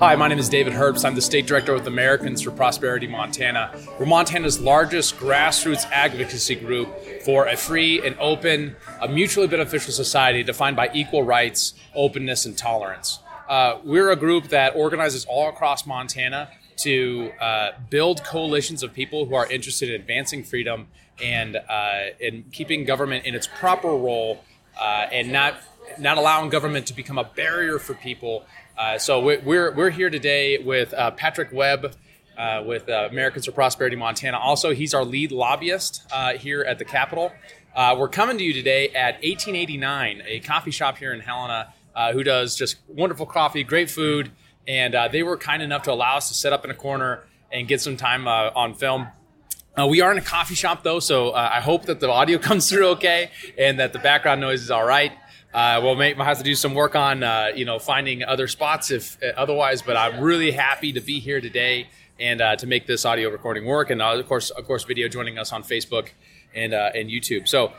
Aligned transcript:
Hi, 0.00 0.14
my 0.14 0.28
name 0.28 0.38
is 0.38 0.48
David 0.48 0.74
Herbst. 0.74 1.04
I'm 1.04 1.16
the 1.16 1.20
state 1.20 1.48
director 1.48 1.74
with 1.74 1.88
Americans 1.88 2.40
for 2.40 2.52
Prosperity 2.52 3.08
Montana. 3.08 3.72
We're 3.98 4.06
Montana's 4.06 4.60
largest 4.60 5.16
grassroots 5.16 5.90
advocacy 5.90 6.54
group 6.54 6.88
for 7.24 7.48
a 7.48 7.56
free 7.56 8.06
and 8.06 8.14
open, 8.20 8.76
a 9.00 9.08
mutually 9.08 9.48
beneficial 9.48 9.92
society 9.92 10.44
defined 10.44 10.76
by 10.76 10.88
equal 10.94 11.24
rights, 11.24 11.74
openness, 11.96 12.46
and 12.46 12.56
tolerance. 12.56 13.18
Uh, 13.48 13.78
we're 13.82 14.12
a 14.12 14.16
group 14.16 14.50
that 14.50 14.76
organizes 14.76 15.24
all 15.24 15.48
across 15.48 15.84
Montana 15.84 16.48
to 16.76 17.32
uh, 17.40 17.70
build 17.90 18.22
coalitions 18.22 18.84
of 18.84 18.94
people 18.94 19.26
who 19.26 19.34
are 19.34 19.50
interested 19.50 19.88
in 19.88 20.00
advancing 20.00 20.44
freedom 20.44 20.86
and 21.20 21.56
uh, 21.56 22.02
in 22.20 22.44
keeping 22.52 22.84
government 22.84 23.26
in 23.26 23.34
its 23.34 23.48
proper 23.48 23.88
role 23.88 24.44
uh, 24.80 25.08
and 25.10 25.32
not 25.32 25.56
not 25.98 26.18
allowing 26.18 26.50
government 26.50 26.86
to 26.88 26.94
become 26.94 27.18
a 27.18 27.24
barrier 27.24 27.78
for 27.78 27.94
people. 27.94 28.44
Uh, 28.76 28.98
so 28.98 29.20
we're 29.20 29.72
we're 29.72 29.90
here 29.90 30.10
today 30.10 30.58
with 30.58 30.92
uh, 30.94 31.10
Patrick 31.12 31.52
Webb. 31.52 31.94
Uh, 32.36 32.62
with 32.64 32.86
Americans 32.88 33.46
for 33.46 33.50
Prosperity 33.50 33.96
Montana. 33.96 34.38
Also, 34.38 34.72
he's 34.72 34.94
our 34.94 35.04
lead 35.04 35.32
lobbyist 35.32 36.08
here 36.36 36.62
at 36.62 36.78
the 36.78 36.84
Capitol. 36.84 37.32
we're 37.76 38.06
coming 38.06 38.38
to 38.38 38.44
you 38.44 38.52
today 38.52 38.90
at 38.90 39.14
1889, 39.14 40.22
a 40.24 40.38
coffee 40.38 40.70
shop 40.70 40.98
here 40.98 41.12
in 41.12 41.18
Helena, 41.18 41.74
who 42.12 42.22
does 42.22 42.54
just 42.54 42.76
wonderful 42.86 43.26
coffee, 43.26 43.64
great 43.64 43.90
food, 43.90 44.30
and 44.68 44.94
uh, 44.94 45.08
they 45.08 45.22
were 45.22 45.36
kind 45.36 45.62
enough 45.62 45.82
to 45.84 45.92
allow 45.92 46.18
us 46.18 46.28
to 46.28 46.34
set 46.34 46.52
up 46.52 46.64
in 46.64 46.70
a 46.70 46.74
corner 46.74 47.24
and 47.50 47.66
get 47.66 47.80
some 47.80 47.96
time 47.96 48.28
uh, 48.28 48.50
on 48.54 48.74
film. 48.74 49.08
Uh, 49.78 49.86
we 49.86 50.00
are 50.00 50.10
in 50.10 50.18
a 50.18 50.22
coffee 50.22 50.56
shop 50.56 50.82
though, 50.82 50.98
so 50.98 51.30
uh, 51.30 51.50
I 51.52 51.60
hope 51.60 51.84
that 51.84 52.00
the 52.00 52.10
audio 52.10 52.38
comes 52.48 52.68
through 52.68 52.88
okay 52.88 53.30
and 53.56 53.78
that 53.78 53.92
the 53.92 54.00
background 54.00 54.40
noise 54.40 54.60
is 54.60 54.72
all 54.72 54.84
right. 54.84 55.12
Uh, 55.54 55.78
we'll 55.80 55.94
may, 55.94 56.14
have 56.14 56.38
to 56.38 56.42
do 56.42 56.56
some 56.56 56.74
work 56.74 56.96
on 56.96 57.22
uh, 57.22 57.52
you 57.54 57.64
know 57.64 57.78
finding 57.78 58.24
other 58.24 58.48
spots 58.48 58.90
if 58.90 59.16
otherwise, 59.36 59.80
but 59.80 59.96
I'm 59.96 60.20
really 60.20 60.50
happy 60.50 60.92
to 60.94 61.00
be 61.00 61.20
here 61.20 61.40
today 61.40 61.86
and 62.18 62.40
to 62.58 62.66
make 62.66 62.88
this 62.88 63.04
audio 63.04 63.28
recording 63.30 63.66
work, 63.66 63.90
and 63.90 64.02
of 64.02 64.26
course, 64.26 64.50
of 64.50 64.66
course, 64.66 64.82
video 64.82 65.06
joining 65.06 65.38
us 65.38 65.52
on 65.52 65.62
Facebook 65.62 66.08
and 66.54 66.74
and 66.74 67.08
YouTube. 67.08 67.46
So. 67.46 67.72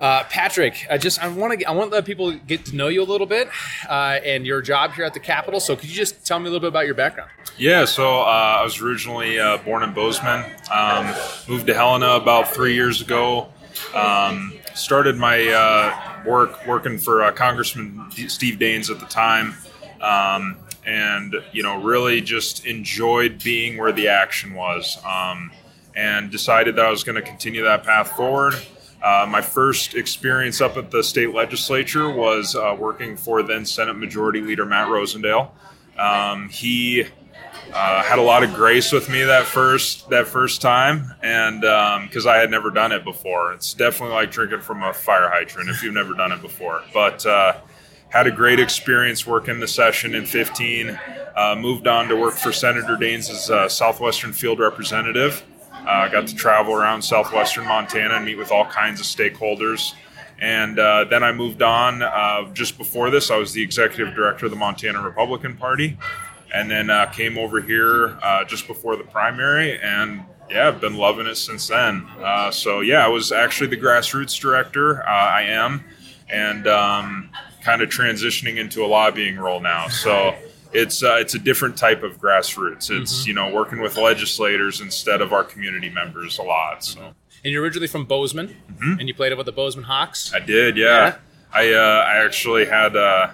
Uh, 0.00 0.24
Patrick, 0.24 0.86
I 0.90 0.96
just 0.96 1.22
I 1.22 1.28
want 1.28 1.60
to 1.60 1.66
I 1.66 1.72
want 1.72 1.90
to 1.90 1.94
let 1.94 2.06
people 2.06 2.32
get 2.32 2.64
to 2.66 2.76
know 2.76 2.88
you 2.88 3.02
a 3.02 3.04
little 3.04 3.26
bit 3.26 3.48
uh, 3.86 4.18
and 4.24 4.46
your 4.46 4.62
job 4.62 4.92
here 4.92 5.04
at 5.04 5.12
the 5.12 5.20
Capitol. 5.20 5.60
So 5.60 5.76
could 5.76 5.90
you 5.90 5.94
just 5.94 6.26
tell 6.26 6.38
me 6.38 6.46
a 6.46 6.48
little 6.50 6.60
bit 6.60 6.68
about 6.68 6.86
your 6.86 6.94
background? 6.94 7.30
Yeah, 7.58 7.84
so 7.84 8.20
uh, 8.20 8.58
I 8.60 8.64
was 8.64 8.80
originally 8.80 9.38
uh, 9.38 9.58
born 9.58 9.82
in 9.82 9.92
Bozeman. 9.92 10.50
Um, 10.72 11.14
moved 11.46 11.66
to 11.66 11.74
Helena 11.74 12.12
about 12.12 12.48
three 12.48 12.74
years 12.74 13.02
ago. 13.02 13.48
Um, 13.94 14.54
started 14.74 15.16
my 15.16 15.46
uh, 15.48 16.22
work 16.24 16.66
working 16.66 16.96
for 16.96 17.22
uh, 17.22 17.32
Congressman 17.32 18.10
Steve 18.28 18.58
Daines 18.58 18.90
at 18.90 19.00
the 19.00 19.06
time. 19.06 19.54
Um, 20.00 20.56
and 20.86 21.36
you 21.52 21.62
know 21.62 21.82
really 21.82 22.22
just 22.22 22.64
enjoyed 22.64 23.42
being 23.42 23.76
where 23.76 23.92
the 23.92 24.08
action 24.08 24.54
was 24.54 24.98
um, 25.04 25.52
and 25.94 26.30
decided 26.30 26.74
that 26.76 26.86
i 26.86 26.90
was 26.90 27.04
going 27.04 27.16
to 27.16 27.22
continue 27.22 27.62
that 27.62 27.84
path 27.84 28.12
forward 28.12 28.54
uh, 29.02 29.26
my 29.28 29.40
first 29.40 29.94
experience 29.94 30.60
up 30.60 30.76
at 30.76 30.90
the 30.90 31.02
state 31.02 31.34
legislature 31.34 32.10
was 32.10 32.54
uh, 32.54 32.76
working 32.78 33.16
for 33.16 33.42
then 33.42 33.64
Senate 33.64 33.94
Majority 33.94 34.40
Leader 34.40 34.66
Matt 34.66 34.88
Rosendale. 34.88 35.50
Um, 35.98 36.48
he 36.48 37.06
uh, 37.72 38.02
had 38.02 38.18
a 38.18 38.22
lot 38.22 38.42
of 38.42 38.52
grace 38.54 38.92
with 38.92 39.08
me 39.08 39.22
that 39.22 39.44
first 39.44 40.08
that 40.10 40.26
first 40.26 40.60
time, 40.60 41.14
and 41.22 41.60
because 41.60 42.26
um, 42.26 42.32
I 42.32 42.36
had 42.36 42.50
never 42.50 42.70
done 42.70 42.92
it 42.92 43.04
before, 43.04 43.52
it's 43.52 43.74
definitely 43.74 44.14
like 44.14 44.30
drinking 44.30 44.60
from 44.60 44.82
a 44.82 44.92
fire 44.92 45.28
hydrant 45.28 45.70
if 45.70 45.82
you've 45.82 45.94
never 45.94 46.14
done 46.14 46.32
it 46.32 46.42
before. 46.42 46.82
But 46.92 47.24
uh, 47.24 47.58
had 48.10 48.26
a 48.26 48.30
great 48.30 48.60
experience 48.60 49.26
working 49.26 49.60
the 49.60 49.68
session 49.68 50.14
in 50.14 50.26
15. 50.26 50.98
Uh, 51.36 51.56
moved 51.58 51.86
on 51.86 52.08
to 52.08 52.16
work 52.16 52.34
for 52.34 52.52
Senator 52.52 52.96
Daines 52.96 53.30
as 53.30 53.48
a 53.50 53.70
Southwestern 53.70 54.32
field 54.32 54.58
representative. 54.58 55.44
I 55.86 56.06
uh, 56.06 56.08
got 56.08 56.26
to 56.28 56.34
travel 56.34 56.74
around 56.74 57.02
southwestern 57.02 57.66
Montana 57.66 58.14
and 58.14 58.24
meet 58.24 58.36
with 58.36 58.50
all 58.52 58.64
kinds 58.66 59.00
of 59.00 59.06
stakeholders. 59.06 59.94
And 60.40 60.78
uh, 60.78 61.04
then 61.04 61.22
I 61.22 61.32
moved 61.32 61.62
on. 61.62 62.02
Uh, 62.02 62.52
just 62.52 62.78
before 62.78 63.10
this, 63.10 63.30
I 63.30 63.36
was 63.36 63.52
the 63.52 63.62
executive 63.62 64.14
director 64.14 64.46
of 64.46 64.52
the 64.52 64.56
Montana 64.56 65.02
Republican 65.02 65.56
Party. 65.56 65.98
And 66.52 66.70
then 66.70 66.90
uh, 66.90 67.06
came 67.06 67.38
over 67.38 67.60
here 67.60 68.18
uh, 68.22 68.44
just 68.44 68.66
before 68.66 68.96
the 68.96 69.04
primary. 69.04 69.80
And 69.80 70.22
yeah, 70.50 70.68
I've 70.68 70.80
been 70.80 70.96
loving 70.96 71.26
it 71.26 71.36
since 71.36 71.68
then. 71.68 72.06
Uh, 72.18 72.50
so 72.50 72.80
yeah, 72.80 73.04
I 73.04 73.08
was 73.08 73.32
actually 73.32 73.68
the 73.68 73.76
grassroots 73.76 74.38
director. 74.40 75.06
I 75.06 75.42
am. 75.42 75.84
And 76.28 76.66
um, 76.66 77.30
kind 77.62 77.82
of 77.82 77.88
transitioning 77.88 78.56
into 78.56 78.84
a 78.84 78.86
lobbying 78.86 79.36
role 79.36 79.60
now. 79.60 79.88
So 79.88 80.34
it's 80.72 81.02
uh, 81.02 81.16
it's 81.16 81.34
a 81.34 81.38
different 81.38 81.76
type 81.76 82.02
of 82.02 82.20
grassroots. 82.20 82.90
It's 82.90 83.20
mm-hmm. 83.20 83.28
you 83.28 83.34
know 83.34 83.52
working 83.52 83.80
with 83.80 83.96
legislators 83.96 84.80
instead 84.80 85.20
of 85.20 85.32
our 85.32 85.44
community 85.44 85.90
members 85.90 86.38
a 86.38 86.42
lot. 86.42 86.84
So. 86.84 87.14
And 87.42 87.52
you're 87.52 87.62
originally 87.62 87.88
from 87.88 88.04
Bozeman, 88.04 88.48
mm-hmm. 88.48 88.98
and 88.98 89.08
you 89.08 89.14
played 89.14 89.34
with 89.34 89.46
the 89.46 89.52
Bozeman 89.52 89.84
Hawks. 89.84 90.32
I 90.34 90.40
did, 90.40 90.76
yeah. 90.76 90.86
yeah. 90.86 91.16
I 91.52 91.72
uh, 91.72 92.04
I 92.06 92.24
actually 92.24 92.66
had 92.66 92.96
uh, 92.96 93.30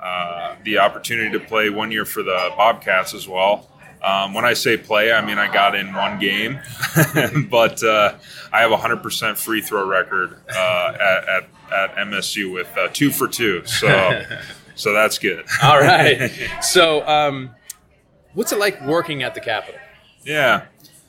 uh, 0.00 0.56
the 0.64 0.78
opportunity 0.78 1.30
to 1.38 1.44
play 1.44 1.70
one 1.70 1.92
year 1.92 2.04
for 2.04 2.22
the 2.22 2.52
Bobcats 2.56 3.14
as 3.14 3.28
well. 3.28 3.68
Um, 4.02 4.32
when 4.32 4.46
I 4.46 4.54
say 4.54 4.78
play, 4.78 5.12
I 5.12 5.24
mean 5.24 5.38
I 5.38 5.52
got 5.52 5.74
in 5.74 5.92
one 5.92 6.18
game, 6.18 6.58
but 7.50 7.82
uh, 7.82 8.14
I 8.50 8.60
have 8.60 8.72
a 8.72 8.78
hundred 8.78 9.02
percent 9.02 9.36
free 9.36 9.60
throw 9.60 9.86
record 9.86 10.38
uh, 10.48 10.92
at, 10.94 11.28
at, 11.28 11.48
at 11.70 11.96
MSU 12.06 12.52
with 12.52 12.74
uh, 12.78 12.88
two 12.94 13.10
for 13.10 13.28
two. 13.28 13.64
So 13.66 13.88
so 14.80 14.92
that's 14.92 15.18
good. 15.18 15.44
All 15.62 15.78
right. 15.78 16.30
So, 16.62 17.06
um, 17.06 17.50
what's 18.34 18.52
it 18.52 18.58
like 18.58 18.80
working 18.86 19.22
at 19.22 19.34
the 19.34 19.40
Capitol? 19.40 19.78
Yeah. 20.24 20.66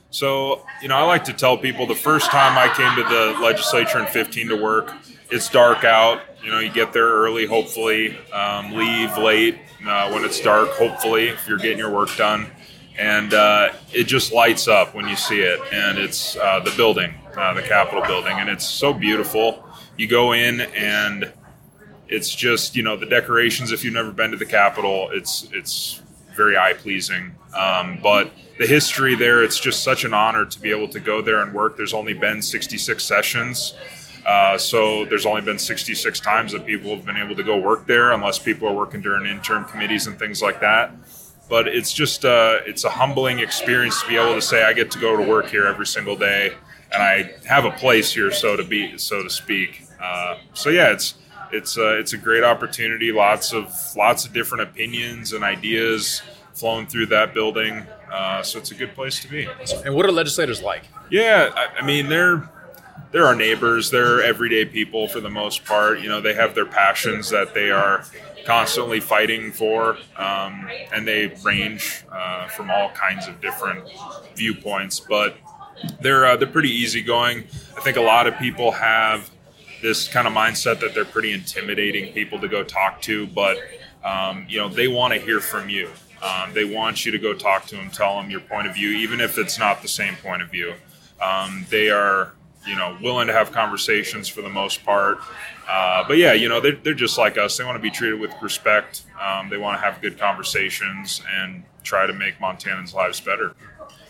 So, 0.10 0.66
you 0.82 0.90
know, 0.90 0.98
I 0.98 1.04
like 1.04 1.24
to 1.26 1.34
tell 1.34 1.58
people 1.58 1.88
the 1.88 1.96
first 1.96 2.30
time 2.32 2.58
I 2.58 2.74
came 2.76 2.94
to 2.96 3.04
the 3.04 3.40
legislature 3.42 4.00
in 4.00 4.08
15 4.08 4.50
to 4.50 4.62
work, 4.62 4.94
it's 5.30 5.50
dark 5.50 5.86
out. 5.86 6.22
You 6.44 6.52
know, 6.52 6.60
you 6.60 6.70
get 6.70 6.92
there 6.92 7.08
early, 7.08 7.46
hopefully, 7.46 8.18
um, 8.34 8.74
leave 8.74 9.18
late 9.18 9.58
uh, 9.88 10.12
when 10.12 10.26
it's 10.26 10.42
dark, 10.42 10.70
hopefully, 10.72 11.30
if 11.30 11.48
you're 11.48 11.58
getting 11.58 11.78
your 11.78 11.92
work 11.92 12.14
done. 12.18 12.48
And 12.98 13.34
uh, 13.34 13.72
it 13.94 14.04
just 14.04 14.34
lights 14.34 14.68
up 14.68 14.94
when 14.94 15.08
you 15.08 15.16
see 15.16 15.40
it. 15.40 15.62
And 15.72 15.98
it's 15.98 16.36
uh, 16.36 16.60
the 16.60 16.74
building, 16.76 17.14
uh, 17.38 17.54
the 17.54 17.62
Capitol 17.62 18.04
building, 18.04 18.38
and 18.38 18.50
it's 18.50 18.66
so 18.66 18.94
beautiful. 18.94 19.64
You 19.98 20.08
go 20.08 20.34
in 20.34 20.62
and 20.62 21.32
it's 22.12 22.36
just 22.36 22.76
you 22.76 22.84
know 22.84 22.98
the 22.98 23.06
decorations. 23.06 23.72
If 23.72 23.84
you've 23.84 23.94
never 23.94 24.12
been 24.12 24.32
to 24.32 24.38
the 24.38 24.46
Capitol, 24.46 25.10
it's 25.12 25.48
it's 25.54 26.02
very 26.36 26.58
eye 26.58 26.74
pleasing. 26.74 27.36
Um, 27.58 28.00
but 28.04 28.32
the 28.60 28.68
history 28.68 29.16
there, 29.16 29.44
it's 29.44 29.60
just 29.60 29.84
such 29.84 30.04
an 30.04 30.14
honor 30.14 30.46
to 30.46 30.60
be 30.60 30.70
able 30.70 30.88
to 30.90 31.00
go 31.00 31.22
there 31.22 31.42
and 31.42 31.54
work. 31.54 31.78
There's 31.78 31.94
only 31.94 32.14
been 32.14 32.42
66 32.42 33.04
sessions. 33.04 33.74
Uh, 34.26 34.58
so 34.58 35.04
there's 35.06 35.26
only 35.26 35.42
been 35.42 35.58
66 35.58 36.20
times 36.20 36.52
that 36.52 36.66
people 36.66 36.96
have 36.96 37.06
been 37.06 37.18
able 37.18 37.36
to 37.36 37.44
go 37.44 37.58
work 37.58 37.88
there, 37.88 38.12
unless 38.12 38.38
people 38.38 38.68
are 38.68 38.74
working 38.74 39.02
during 39.02 39.26
interim 39.26 39.66
committees 39.66 40.08
and 40.08 40.20
things 40.20 40.42
like 40.42 40.62
that. 40.62 40.92
But 41.50 41.68
it's 41.68 41.92
just 41.92 42.24
uh, 42.24 42.60
it's 42.66 42.84
a 42.84 42.90
humbling 42.90 43.40
experience 43.40 44.02
to 44.02 44.08
be 44.08 44.18
able 44.18 44.36
to 44.36 44.42
say 44.42 44.64
I 44.64 44.74
get 44.74 44.92
to 44.92 45.00
go 45.00 45.18
to 45.18 45.24
work 45.24 45.48
here 45.48 45.66
every 45.66 45.88
single 45.88 46.16
day, 46.16 46.54
and 46.94 47.02
I 47.02 47.34
have 47.46 47.66
a 47.66 47.72
place 47.72 48.14
here, 48.14 48.32
so 48.32 48.56
to 48.56 48.64
be 48.64 48.98
so 48.98 49.24
to 49.24 49.30
speak. 49.30 49.84
Uh, 50.00 50.38
so 50.54 50.70
yeah, 50.70 50.94
it's 50.94 51.16
it's 51.52 51.78
a, 51.78 52.00
it's 52.00 52.14
a 52.14 52.18
great 52.18 52.44
opportunity. 52.44 53.12
Lots 53.12 53.54
of 53.54 53.74
lots 53.96 54.26
of 54.26 54.34
different 54.34 54.64
opinions 54.64 55.34
and 55.34 55.44
ideas 55.44 56.22
flowing 56.54 56.88
through 56.88 57.08
that 57.08 57.34
building. 57.34 57.86
Uh, 58.12 58.44
so 58.44 58.60
it's 58.60 58.72
a 58.72 58.76
good 58.76 58.94
place 58.94 59.22
to 59.22 59.28
be. 59.30 59.48
And 59.86 59.96
what 59.96 60.06
are 60.06 60.12
legislators 60.12 60.62
like? 60.62 60.84
Yeah, 61.10 61.52
I, 61.56 61.80
I 61.82 61.86
mean 61.86 62.10
they're 62.10 62.50
they're 63.12 63.26
our 63.26 63.36
neighbors. 63.36 63.92
They're 63.92 64.22
everyday 64.22 64.66
people 64.66 65.08
for 65.08 65.20
the 65.20 65.30
most 65.30 65.66
part. 65.66 66.00
You 66.00 66.10
know, 66.10 66.22
they 66.22 66.34
have 66.34 66.56
their 66.56 66.66
passions 66.66 67.30
that 67.30 67.54
they 67.54 67.72
are 67.72 68.06
constantly 68.46 69.00
fighting 69.00 69.52
for, 69.52 69.98
um, 70.18 70.70
and 70.94 71.08
they 71.08 71.28
range 71.44 72.04
uh, 72.12 72.48
from 72.48 72.72
all 72.72 72.90
kinds 72.92 73.28
of 73.28 73.40
different 73.42 73.88
viewpoints. 74.36 75.00
But 75.00 75.36
they're 76.00 76.26
uh, 76.26 76.38
they're 76.38 76.48
pretty 76.48 76.72
easygoing. 76.72 77.46
I 77.78 77.82
think 77.82 77.98
a 77.98 78.02
lot 78.02 78.28
of 78.28 78.38
people 78.38 78.72
have 78.72 79.30
this 79.82 80.08
kind 80.08 80.28
of 80.28 80.34
mindset 80.34 80.80
that 80.80 80.94
they're 80.94 81.06
pretty 81.06 81.32
intimidating 81.32 82.14
people 82.14 82.40
to 82.40 82.48
go 82.48 82.64
talk 82.64 83.02
to, 83.04 83.28
but 83.28 83.58
um, 84.04 84.46
you 84.50 84.58
know 84.58 84.70
they 84.70 84.88
want 84.88 85.14
to 85.14 85.20
hear 85.20 85.40
from 85.40 85.70
you. 85.70 85.90
Um, 86.22 86.54
they 86.54 86.66
want 86.66 87.06
you 87.06 87.12
to 87.12 87.18
go 87.18 87.34
talk 87.34 87.66
to 87.68 87.76
them, 87.76 87.90
tell 87.90 88.16
them 88.22 88.30
your 88.30 88.42
point 88.42 88.68
of 88.68 88.76
view, 88.76 88.90
even 88.90 89.20
if 89.20 89.38
it's 89.38 89.58
not 89.58 89.82
the 89.82 89.88
same 89.88 90.16
point 90.18 90.44
of 90.44 90.52
view. 90.52 90.74
Um, 91.22 91.66
they 91.70 91.90
are 91.90 92.34
you 92.68 92.76
know 92.76 92.98
willing 93.02 93.28
to 93.28 93.34
have 93.34 93.52
conversations 93.52 94.28
for 94.28 94.42
the 94.42 94.50
most 94.50 94.86
part. 94.86 95.20
Uh, 95.68 96.04
but 96.08 96.18
yeah, 96.18 96.34
you 96.34 96.50
know 96.50 96.60
they're, 96.60 96.76
they're 96.76 96.94
just 96.94 97.18
like 97.18 97.38
us. 97.38 97.58
They 97.58 97.64
want 97.64 97.78
to 97.78 97.82
be 97.82 97.92
treated 97.92 98.20
with 98.20 98.34
respect. 98.42 99.04
Um, 99.22 99.50
they 99.50 99.58
want 99.58 99.80
to 99.80 99.86
have 99.86 100.02
good 100.02 100.20
conversations 100.20 101.22
and 101.40 101.64
try 101.84 102.06
to 102.06 102.14
make 102.14 102.38
Montanans' 102.40 102.94
lives 102.94 103.20
better. 103.20 103.56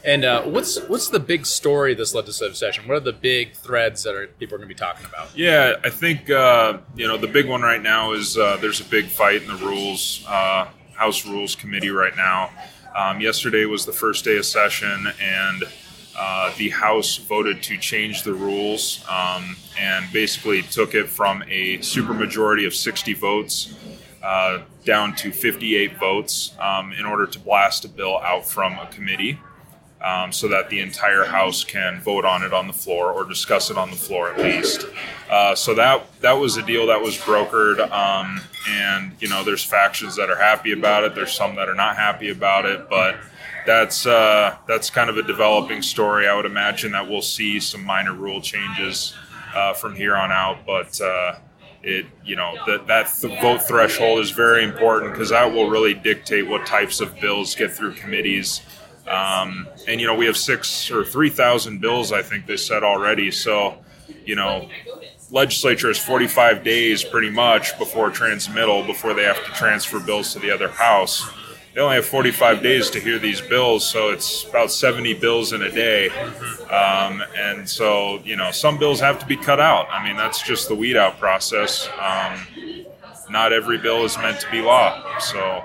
And 0.03 0.25
uh, 0.25 0.43
what's 0.43 0.79
what's 0.87 1.09
the 1.09 1.19
big 1.19 1.45
story 1.45 1.93
this 1.93 2.15
legislative 2.15 2.57
session? 2.57 2.87
What 2.87 2.97
are 2.97 3.01
the 3.01 3.13
big 3.13 3.53
threads 3.53 4.03
that 4.03 4.15
are, 4.15 4.27
people 4.27 4.55
are 4.55 4.57
going 4.57 4.69
to 4.69 4.73
be 4.73 4.79
talking 4.79 5.05
about? 5.05 5.35
Yeah, 5.35 5.75
I 5.83 5.89
think 5.89 6.29
uh, 6.29 6.79
you 6.95 7.07
know 7.07 7.17
the 7.17 7.27
big 7.27 7.47
one 7.47 7.61
right 7.61 7.81
now 7.81 8.13
is 8.13 8.37
uh, 8.37 8.57
there's 8.57 8.81
a 8.81 8.85
big 8.85 9.05
fight 9.05 9.43
in 9.43 9.47
the 9.47 9.55
rules. 9.55 10.25
Uh, 10.27 10.67
House 10.93 11.25
Rules 11.25 11.55
Committee 11.55 11.89
right 11.89 12.15
now. 12.15 12.51
Um, 12.95 13.21
yesterday 13.21 13.65
was 13.65 13.85
the 13.85 13.93
first 13.93 14.23
day 14.23 14.37
of 14.37 14.45
session, 14.45 15.07
and 15.19 15.63
uh, 16.17 16.53
the 16.57 16.69
House 16.69 17.17
voted 17.17 17.63
to 17.63 17.77
change 17.77 18.23
the 18.23 18.33
rules 18.33 19.03
um, 19.09 19.55
and 19.79 20.05
basically 20.11 20.61
took 20.61 20.93
it 20.93 21.09
from 21.09 21.41
a 21.47 21.77
supermajority 21.79 22.67
of 22.67 22.75
60 22.75 23.13
votes 23.13 23.73
uh, 24.21 24.59
down 24.85 25.15
to 25.15 25.31
58 25.31 25.97
votes 25.97 26.53
um, 26.59 26.91
in 26.91 27.05
order 27.05 27.25
to 27.25 27.39
blast 27.39 27.85
a 27.85 27.87
bill 27.87 28.19
out 28.19 28.45
from 28.45 28.77
a 28.77 28.85
committee 28.87 29.39
um, 30.03 30.31
so 30.31 30.47
that 30.47 30.69
the 30.69 30.79
entire 30.79 31.25
House 31.25 31.63
can 31.63 31.99
vote 31.99 32.25
on 32.25 32.43
it 32.43 32.53
on 32.53 32.67
the 32.67 32.73
floor 32.73 33.11
or 33.11 33.23
discuss 33.23 33.69
it 33.69 33.77
on 33.77 33.89
the 33.89 33.95
floor 33.95 34.31
at 34.31 34.39
least. 34.39 34.85
Uh, 35.29 35.55
so 35.55 35.73
that 35.75 36.05
that 36.21 36.33
was 36.33 36.57
a 36.57 36.63
deal 36.63 36.87
that 36.87 37.01
was 37.01 37.17
brokered, 37.17 37.79
um, 37.91 38.41
and 38.69 39.13
you 39.19 39.29
know, 39.29 39.43
there's 39.43 39.63
factions 39.63 40.15
that 40.15 40.29
are 40.29 40.37
happy 40.37 40.71
about 40.71 41.03
it. 41.03 41.15
There's 41.15 41.33
some 41.33 41.55
that 41.55 41.69
are 41.69 41.75
not 41.75 41.95
happy 41.95 42.29
about 42.29 42.65
it, 42.65 42.89
but 42.89 43.15
that's 43.65 44.05
uh, 44.05 44.57
that's 44.67 44.89
kind 44.89 45.09
of 45.09 45.17
a 45.17 45.23
developing 45.23 45.81
story. 45.81 46.27
I 46.27 46.35
would 46.35 46.45
imagine 46.45 46.91
that 46.93 47.07
we'll 47.07 47.21
see 47.21 47.59
some 47.59 47.83
minor 47.83 48.13
rule 48.13 48.41
changes 48.41 49.13
uh, 49.55 49.73
from 49.73 49.95
here 49.95 50.15
on 50.15 50.31
out, 50.31 50.65
but 50.65 50.99
uh, 50.99 51.35
it 51.83 52.05
you 52.25 52.35
know 52.35 52.55
that 52.67 52.87
that 52.87 53.11
th- 53.19 53.39
vote 53.41 53.61
threshold 53.61 54.19
is 54.19 54.31
very 54.31 54.63
important 54.63 55.13
because 55.13 55.29
that 55.29 55.51
will 55.51 55.69
really 55.69 55.93
dictate 55.93 56.47
what 56.47 56.65
types 56.65 57.01
of 57.01 57.19
bills 57.19 57.55
get 57.55 57.71
through 57.71 57.93
committees. 57.93 58.61
Um, 59.07 59.67
and 59.87 59.99
you 59.99 60.07
know 60.07 60.15
we 60.15 60.25
have 60.25 60.37
six 60.37 60.91
or 60.91 61.03
three 61.03 61.29
thousand 61.29 61.81
bills, 61.81 62.11
I 62.11 62.21
think 62.21 62.45
they 62.45 62.57
said 62.57 62.83
already. 62.83 63.31
So 63.31 63.77
you 64.25 64.35
know, 64.35 64.69
legislature 65.31 65.87
has 65.87 65.97
45 65.97 66.63
days 66.63 67.03
pretty 67.03 67.29
much 67.29 67.77
before 67.79 68.11
transmittal 68.11 68.83
before 68.85 69.13
they 69.13 69.23
have 69.23 69.43
to 69.45 69.51
transfer 69.51 69.99
bills 69.99 70.33
to 70.33 70.39
the 70.39 70.51
other 70.51 70.67
house 70.67 71.27
they 71.73 71.79
only 71.79 71.95
have 71.95 72.05
45 72.05 72.61
days 72.61 72.89
to 72.89 72.99
hear 72.99 73.17
these 73.17 73.39
bills, 73.39 73.87
so 73.87 74.09
it's 74.09 74.43
about 74.43 74.71
70 74.71 75.13
bills 75.15 75.53
in 75.53 75.61
a 75.61 75.71
day. 75.71 76.09
Um, 76.69 77.23
and 77.37 77.67
so, 77.67 78.19
you 78.25 78.35
know, 78.35 78.51
some 78.51 78.77
bills 78.77 78.99
have 78.99 79.19
to 79.19 79.25
be 79.25 79.37
cut 79.37 79.61
out. 79.61 79.87
I 79.89 80.05
mean, 80.05 80.17
that's 80.17 80.41
just 80.41 80.67
the 80.67 80.75
weed 80.75 80.97
out 80.97 81.17
process. 81.17 81.87
Um, 81.97 82.85
not 83.29 83.53
every 83.53 83.77
bill 83.77 84.03
is 84.03 84.17
meant 84.17 84.41
to 84.41 84.51
be 84.51 84.61
law. 84.61 85.17
So, 85.19 85.63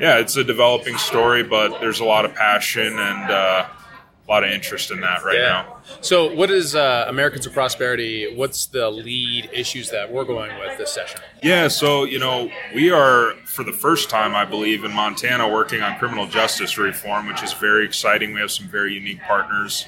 yeah, 0.00 0.18
it's 0.18 0.36
a 0.36 0.44
developing 0.44 0.96
story, 0.96 1.42
but 1.42 1.78
there's 1.80 2.00
a 2.00 2.04
lot 2.04 2.24
of 2.24 2.34
passion 2.34 2.98
and 2.98 3.30
uh, 3.30 3.68
a 3.68 4.30
lot 4.30 4.44
of 4.44 4.50
interest 4.50 4.90
in 4.90 5.00
that 5.00 5.22
right 5.24 5.36
yeah. 5.36 5.40
now. 5.42 5.76
So, 6.00 6.32
what 6.34 6.50
is 6.50 6.74
uh, 6.74 7.04
Americans 7.08 7.46
for 7.46 7.52
Prosperity? 7.52 8.32
What's 8.34 8.66
the 8.66 8.88
lead 8.90 9.50
issues 9.52 9.90
that 9.90 10.10
we're 10.10 10.24
going 10.24 10.56
with 10.58 10.78
this 10.78 10.90
session? 10.90 11.20
Yeah, 11.42 11.68
so 11.68 12.04
you 12.04 12.18
know, 12.18 12.50
we 12.74 12.90
are 12.90 13.34
for 13.44 13.62
the 13.62 13.72
first 13.72 14.08
time, 14.08 14.34
I 14.34 14.44
believe, 14.44 14.84
in 14.84 14.92
Montana 14.92 15.48
working 15.48 15.82
on 15.82 15.98
criminal 15.98 16.26
justice 16.26 16.78
reform, 16.78 17.26
which 17.26 17.42
is 17.42 17.52
very 17.52 17.84
exciting. 17.84 18.32
We 18.32 18.40
have 18.40 18.50
some 18.50 18.68
very 18.68 18.94
unique 18.94 19.20
partners 19.22 19.86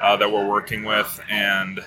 uh, 0.00 0.16
that 0.16 0.32
we're 0.32 0.48
working 0.48 0.84
with, 0.84 1.20
and 1.30 1.84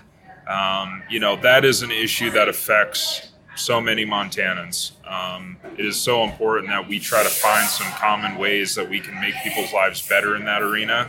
um, 0.48 1.04
you 1.10 1.20
know, 1.20 1.36
that 1.38 1.66
is 1.66 1.82
an 1.82 1.92
issue 1.92 2.32
that 2.32 2.48
affects 2.48 3.32
so 3.56 3.82
many 3.82 4.06
Montanans. 4.06 4.92
Um, 5.06 5.58
it 5.78 5.86
is 5.86 5.98
so 5.98 6.24
important 6.24 6.70
that 6.70 6.88
we 6.88 7.00
try 7.00 7.24
to 7.24 7.30
find 7.30 7.68
some 7.68 7.88
common 7.94 8.38
ways 8.38 8.76
that 8.76 8.90
we 8.90 9.00
can 9.00 9.20
make 9.20 9.34
people's 9.44 9.74
lives 9.74 10.08
better 10.08 10.36
in 10.36 10.46
that 10.46 10.62
arena. 10.62 11.08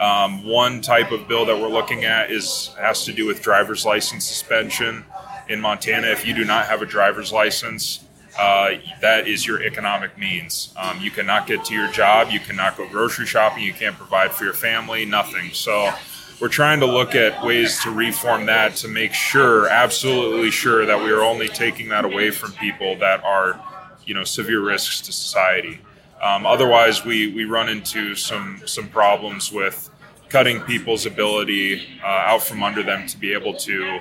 Um, 0.00 0.44
one 0.44 0.80
type 0.80 1.12
of 1.12 1.28
bill 1.28 1.46
that 1.46 1.56
we're 1.56 1.68
looking 1.68 2.04
at 2.04 2.30
is 2.30 2.74
has 2.78 3.04
to 3.04 3.12
do 3.12 3.26
with 3.26 3.42
driver's 3.42 3.84
license 3.84 4.24
suspension 4.24 5.04
in 5.48 5.60
Montana. 5.60 6.08
If 6.08 6.26
you 6.26 6.34
do 6.34 6.44
not 6.44 6.66
have 6.66 6.82
a 6.82 6.86
driver's 6.86 7.32
license, 7.32 8.04
uh, 8.38 8.72
that 9.00 9.28
is 9.28 9.46
your 9.46 9.62
economic 9.62 10.18
means. 10.18 10.74
Um, 10.76 11.00
you 11.00 11.10
cannot 11.10 11.46
get 11.46 11.64
to 11.66 11.74
your 11.74 11.90
job, 11.92 12.30
you 12.30 12.40
cannot 12.40 12.76
go 12.76 12.88
grocery 12.88 13.26
shopping, 13.26 13.62
you 13.62 13.72
can't 13.72 13.96
provide 13.96 14.32
for 14.32 14.44
your 14.44 14.54
family, 14.54 15.04
nothing. 15.04 15.50
So 15.52 15.92
we're 16.40 16.48
trying 16.48 16.80
to 16.80 16.86
look 16.86 17.14
at 17.14 17.44
ways 17.44 17.80
to 17.82 17.90
reform 17.90 18.46
that 18.46 18.76
to 18.76 18.88
make 18.88 19.12
sure, 19.12 19.68
absolutely 19.68 20.50
sure, 20.50 20.84
that 20.86 20.98
we 20.98 21.10
are 21.10 21.22
only 21.22 21.48
taking 21.48 21.88
that 21.90 22.04
away 22.04 22.30
from 22.30 22.52
people 22.52 22.96
that 22.98 23.22
are, 23.24 23.60
you 24.04 24.14
know, 24.14 24.24
severe 24.24 24.60
risks 24.60 25.00
to 25.02 25.12
society. 25.12 25.80
Um, 26.22 26.46
otherwise, 26.46 27.04
we, 27.04 27.32
we 27.34 27.44
run 27.44 27.68
into 27.68 28.14
some 28.14 28.62
some 28.66 28.88
problems 28.88 29.52
with 29.52 29.90
cutting 30.28 30.60
people's 30.62 31.06
ability 31.06 31.86
uh, 32.02 32.06
out 32.06 32.42
from 32.42 32.62
under 32.62 32.82
them 32.82 33.06
to 33.06 33.18
be 33.18 33.32
able 33.32 33.54
to, 33.54 34.00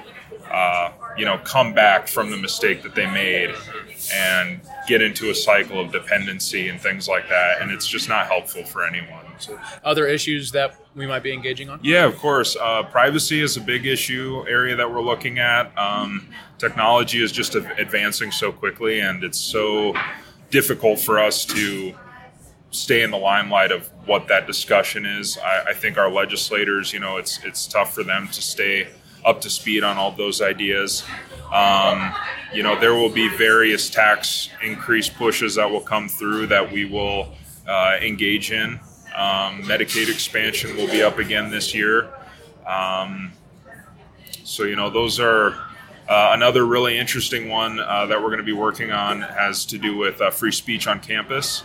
uh, 0.50 0.92
you 1.18 1.26
know, 1.26 1.38
come 1.40 1.74
back 1.74 2.08
from 2.08 2.32
the 2.32 2.38
mistake 2.38 2.82
that 2.84 2.96
they 2.96 3.06
made 3.06 3.54
and 4.12 4.62
get 4.88 5.02
into 5.02 5.30
a 5.30 5.36
cycle 5.36 5.80
of 5.80 5.92
dependency 5.92 6.70
and 6.70 6.80
things 6.80 7.08
like 7.08 7.30
that. 7.30 7.62
And 7.62 7.72
it's 7.72 7.88
just 7.88 8.10
not 8.10 8.28
helpful 8.28 8.64
for 8.64 8.86
anyone. 8.86 9.26
So, 9.40 9.60
other 9.84 10.08
issues 10.08 10.52
that 10.52 10.76
we 10.96 11.08
might 11.08 11.24
be 11.24 11.34
engaging 11.34 11.70
on? 11.70 11.80
Yeah, 11.84 12.06
of 12.06 12.18
course. 12.18 12.56
Uh, 12.60 12.84
privacy 12.84 13.42
is 13.42 13.58
a 13.58 13.62
big 13.62 13.86
issue 13.86 14.46
area 14.48 14.76
that 14.76 14.92
we're 14.92 15.02
looking 15.02 15.40
at. 15.40 15.76
Um, 15.78 16.28
technology 16.58 17.24
is 17.24 17.32
just 17.32 17.56
advancing 17.56 18.32
so 18.32 18.52
quickly, 18.52 19.00
and 19.00 19.24
it's 19.24 19.40
so 19.40 19.94
difficult 20.50 21.00
for 21.00 21.20
us 21.20 21.46
to 21.46 21.94
stay 22.72 23.04
in 23.04 23.12
the 23.12 23.18
limelight 23.18 23.72
of 23.72 23.90
what 24.06 24.28
that 24.28 24.48
discussion 24.48 25.06
is. 25.06 25.38
I, 25.38 25.70
I, 25.70 25.74
think 25.74 25.98
our 25.98 26.10
legislators, 26.10 26.92
you 26.92 27.00
know, 27.00 27.18
it's 27.18 27.44
it's 27.44 27.68
tough 27.68 27.94
for 27.94 28.04
them 28.04 28.28
to 28.28 28.42
stay 28.42 28.88
up 29.26 29.42
to 29.42 29.50
speed 29.50 29.84
on 29.84 29.98
all 29.98 30.12
those 30.12 30.42
ideas. 30.42 31.04
Um, 31.54 32.12
you 32.52 32.64
know, 32.64 32.80
there 32.80 32.96
will 32.96 33.10
be 33.10 33.30
various 33.38 33.90
tax 33.90 34.50
increase 34.64 35.08
pushes 35.08 35.56
that 35.56 35.70
will 35.70 35.82
come 35.82 36.10
through 36.10 36.48
that 36.48 36.72
we 36.72 36.86
will 36.86 37.34
uh, 37.68 37.98
engage 38.02 38.52
in. 38.52 38.80
Um, 39.16 39.62
Medicaid 39.62 40.10
expansion 40.10 40.76
will 40.76 40.88
be 40.88 41.04
up 41.04 41.20
again 41.20 41.52
this 41.52 41.76
year. 41.76 42.10
Um, 42.66 43.34
so, 44.44 44.64
you 44.64 44.76
know, 44.76 44.90
those 44.90 45.20
are 45.20 45.52
uh, 46.10 46.32
another 46.34 46.66
really 46.66 46.98
interesting 46.98 47.50
one 47.50 47.80
uh, 47.80 48.08
that 48.08 48.20
we're 48.20 48.30
going 48.30 48.40
to 48.40 48.44
be 48.44 48.52
working 48.54 48.92
on 48.92 49.22
has 49.22 49.64
to 49.68 49.78
do 49.78 49.96
with 49.96 50.20
uh, 50.22 50.32
free 50.32 50.52
speech 50.52 50.88
on 50.88 51.00
campus. 51.00 51.64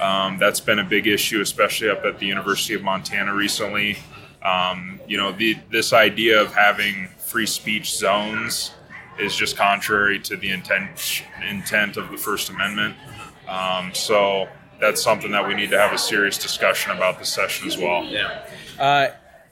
Um, 0.00 0.38
that's 0.38 0.60
been 0.60 0.78
a 0.78 0.84
big 0.84 1.06
issue, 1.06 1.40
especially 1.40 1.88
up 1.88 2.04
at 2.04 2.18
the 2.18 2.26
University 2.26 2.74
of 2.74 2.82
Montana 2.82 3.34
recently. 3.34 3.98
Um, 4.42 5.00
you 5.08 5.16
know, 5.16 5.32
the, 5.32 5.58
this 5.70 5.94
idea 5.94 6.40
of 6.40 6.54
having 6.54 7.08
free 7.18 7.46
speech 7.46 7.94
zones 7.94 8.72
is 9.18 9.34
just 9.34 9.56
contrary 9.56 10.18
to 10.20 10.36
the 10.36 10.50
intent 10.50 11.22
intent 11.48 11.96
of 11.96 12.10
the 12.10 12.16
First 12.16 12.50
Amendment. 12.50 12.96
Um, 13.48 13.92
so 13.94 14.48
that's 14.80 15.02
something 15.02 15.30
that 15.32 15.46
we 15.46 15.54
need 15.54 15.70
to 15.70 15.78
have 15.78 15.92
a 15.92 15.98
serious 15.98 16.38
discussion 16.38 16.92
about 16.92 17.18
this 17.18 17.32
session 17.32 17.66
as 17.66 17.76
well. 17.76 18.04
Yeah. 18.04 18.46
Uh, 18.78 19.08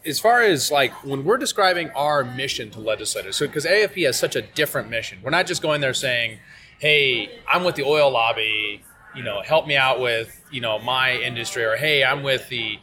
as 0.06 0.21
far 0.21 0.42
as 0.42 0.71
like 0.71 0.92
when 1.04 1.25
we're 1.25 1.38
describing 1.38 1.90
our 1.90 2.25
mission 2.25 2.71
to 2.71 2.80
legislators, 2.80 3.37
so 3.37 3.47
because 3.47 3.66
AFP 3.66 4.06
has 4.06 4.18
such 4.18 4.37
a 4.37 4.42
different 4.42 4.88
mission, 4.88 5.18
we're 5.23 5.30
not 5.30 5.47
just 5.47 5.61
going 5.61 5.80
there 5.80 5.94
saying, 5.94 6.38
"Hey, 6.78 7.40
I'm 7.47 7.64
with 7.64 7.75
the 7.75 7.83
oil 7.85 8.11
lobby 8.11 8.85
you 9.14 9.23
know, 9.23 9.42
help 9.42 9.66
me 9.66 9.76
out 9.76 10.00
with, 10.00 10.44
you 10.50 10.61
know, 10.61 10.78
my 10.78 11.16
industry 11.16 11.64
or 11.64 11.76
hey, 11.76 12.04
I'm 12.04 12.23
with 12.23 12.49
the 12.49 12.78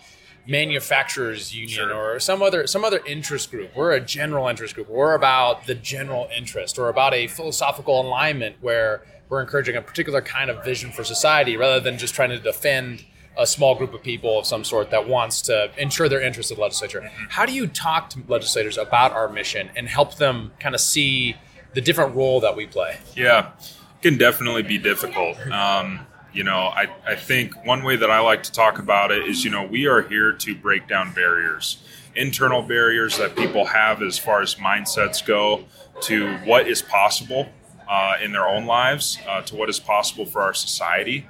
manufacturers 0.47 1.55
union 1.55 1.89
sure. 1.89 1.93
or 1.93 2.19
some 2.19 2.41
other 2.41 2.67
some 2.67 2.83
other 2.83 3.01
interest 3.05 3.51
group. 3.51 3.75
We're 3.75 3.93
a 3.93 3.99
general 3.99 4.47
interest 4.47 4.75
group. 4.75 4.89
We're 4.89 5.15
about 5.15 5.65
the 5.65 5.75
general 5.75 6.27
interest 6.35 6.77
or 6.77 6.89
about 6.89 7.13
a 7.13 7.27
philosophical 7.27 8.01
alignment 8.01 8.57
where 8.61 9.03
we're 9.29 9.41
encouraging 9.41 9.75
a 9.75 9.81
particular 9.81 10.21
kind 10.21 10.49
of 10.49 10.63
vision 10.63 10.91
for 10.91 11.03
society 11.03 11.57
rather 11.57 11.79
than 11.79 11.97
just 11.97 12.13
trying 12.13 12.29
to 12.29 12.39
defend 12.39 13.05
a 13.37 13.45
small 13.45 13.75
group 13.75 13.93
of 13.93 14.01
people 14.01 14.39
of 14.39 14.45
some 14.45 14.63
sort 14.63 14.91
that 14.91 15.07
wants 15.07 15.41
to 15.43 15.69
ensure 15.77 16.07
their 16.07 16.21
interest 16.21 16.51
in 16.51 16.55
the 16.55 16.61
legislature. 16.61 17.01
Mm-hmm. 17.01 17.25
How 17.29 17.45
do 17.45 17.53
you 17.53 17.67
talk 17.67 18.09
to 18.11 18.23
legislators 18.27 18.77
about 18.77 19.11
our 19.11 19.27
mission 19.27 19.69
and 19.75 19.87
help 19.87 20.15
them 20.15 20.51
kind 20.59 20.73
of 20.73 20.81
see 20.81 21.35
the 21.73 21.81
different 21.81 22.15
role 22.15 22.39
that 22.41 22.55
we 22.55 22.65
play? 22.65 22.97
Yeah, 23.15 23.51
it 23.59 24.01
can 24.01 24.17
definitely 24.17 24.63
be 24.63 24.77
difficult. 24.77 25.37
Um, 25.47 26.05
you 26.35 26.43
know, 26.43 26.57
I, 26.57 26.87
I 27.07 27.15
think 27.15 27.65
one 27.65 27.83
way 27.83 27.95
that 27.95 28.11
I 28.11 28.19
like 28.19 28.43
to 28.43 28.51
talk 28.51 28.77
about 28.77 29.09
it 29.11 29.25
is, 29.25 29.45
you 29.45 29.49
know, 29.49 29.63
we 29.63 29.87
are 29.87 30.01
here 30.01 30.33
to 30.33 30.53
break 30.55 30.87
down 30.87 31.13
barriers, 31.13 31.77
internal 32.13 32.61
barriers 32.61 33.17
that 33.17 33.37
people 33.37 33.65
have 33.65 34.01
as 34.01 34.19
far 34.19 34.41
as 34.41 34.55
mindsets 34.55 35.25
go 35.25 35.63
to 36.01 36.35
what 36.39 36.67
is 36.67 36.81
possible 36.81 37.47
uh, 37.89 38.15
in 38.21 38.33
their 38.33 38.47
own 38.47 38.65
lives, 38.65 39.17
uh, 39.27 39.41
to 39.43 39.55
what 39.55 39.69
is 39.69 39.79
possible 39.79 40.25
for 40.25 40.41
our 40.41 40.53
society, 40.53 41.25